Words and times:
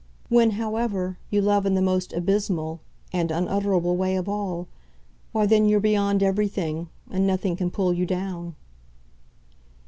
When, 0.29 0.51
however, 0.57 1.19
you 1.29 1.43
love 1.43 1.63
in 1.67 1.75
the 1.75 1.79
most 1.83 2.11
abysmal 2.11 2.81
and 3.13 3.29
unutterable 3.29 3.95
way 3.95 4.15
of 4.15 4.27
all 4.27 4.67
why 5.31 5.45
then 5.45 5.67
you're 5.69 5.79
beyond 5.79 6.23
everything, 6.23 6.89
and 7.11 7.27
nothing 7.27 7.55
can 7.55 7.69
pull 7.69 7.93
you 7.93 8.07
down." 8.07 8.55